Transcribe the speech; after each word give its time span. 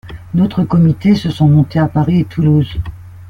D'autres 0.33 0.63
comités 0.63 1.13
se 1.15 1.29
sont 1.29 1.47
montés 1.47 1.77
à 1.77 1.87
Paris 1.87 2.21
et 2.21 2.25
Toulouse. 2.25 2.73